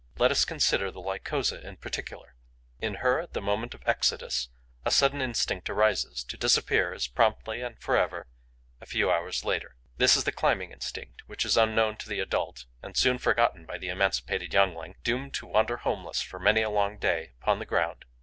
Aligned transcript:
Let 0.17 0.31
us 0.31 0.45
consider 0.45 0.89
the 0.89 0.99
Lycosa 0.99 1.61
in 1.63 1.77
particular. 1.77 2.33
In 2.79 2.95
her, 3.05 3.19
at 3.19 3.33
the 3.33 3.39
moment 3.39 3.75
of 3.75 3.83
the 3.83 3.89
exodus, 3.91 4.49
a 4.83 4.89
sudden 4.89 5.21
instinct 5.21 5.69
arises, 5.69 6.23
to 6.23 6.37
disappear, 6.37 6.91
as 6.91 7.05
promptly 7.05 7.61
and 7.61 7.79
for 7.79 7.95
ever, 7.95 8.25
a 8.81 8.87
few 8.87 9.11
hours 9.11 9.45
later. 9.45 9.75
This 9.97 10.17
is 10.17 10.23
the 10.23 10.31
climbing 10.31 10.71
instinct, 10.71 11.21
which 11.27 11.45
is 11.45 11.55
unknown 11.55 11.97
to 11.97 12.09
the 12.09 12.19
adult 12.19 12.65
and 12.81 12.97
soon 12.97 13.19
forgotten 13.19 13.67
by 13.67 13.77
the 13.77 13.89
emancipated 13.89 14.55
youngling, 14.55 14.95
doomed 15.03 15.35
to 15.35 15.45
wander 15.45 15.77
homeless, 15.77 16.19
for 16.19 16.39
many 16.39 16.63
a 16.63 16.69
long 16.71 16.97
day, 16.97 17.33
upon 17.39 17.59
the 17.59 17.67
ground. 17.67 18.05